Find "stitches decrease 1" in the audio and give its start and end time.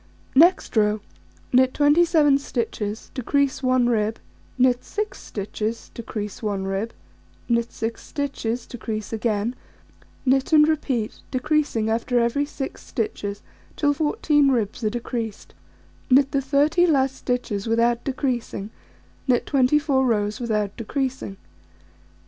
2.39-3.87, 5.21-6.63